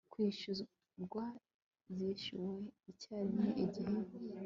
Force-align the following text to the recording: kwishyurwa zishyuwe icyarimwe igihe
kwishyurwa 0.11 1.23
zishyuwe 1.95 2.55
icyarimwe 2.91 3.47
igihe 3.63 3.97